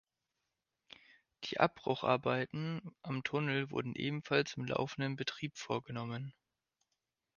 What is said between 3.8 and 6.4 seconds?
ebenfalls im laufenden Betrieb vorgenommen.